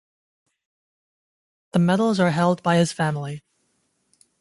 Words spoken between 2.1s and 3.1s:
are held by his